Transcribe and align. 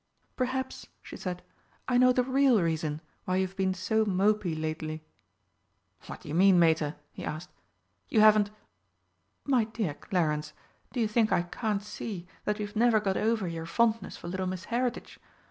"Perhaps," 0.35 0.87
she 1.03 1.15
said, 1.15 1.43
"I 1.87 1.99
know 1.99 2.11
the 2.11 2.23
real 2.23 2.59
reason 2.59 3.01
why 3.25 3.35
you've 3.35 3.55
been 3.55 3.75
so 3.75 4.03
mopy 4.03 4.55
lately." 4.55 5.03
"What 6.07 6.21
do 6.21 6.27
you 6.27 6.33
mean, 6.33 6.57
Mater?" 6.57 6.95
he 7.11 7.23
asked. 7.23 7.51
"You 8.09 8.19
haven't?" 8.21 8.49
"My 9.55 9.65
dear 9.65 9.93
Clarence, 9.93 10.53
do 10.91 10.99
you 10.99 11.07
think 11.07 11.31
I 11.31 11.43
can't 11.43 11.83
see 11.83 12.25
that 12.45 12.59
you've 12.59 12.75
never 12.75 12.99
got 12.99 13.15
over 13.15 13.47
your 13.47 13.67
fondness 13.67 14.17
for 14.17 14.27
little 14.27 14.47
Miss 14.47 14.65
Heritage? 14.73 15.19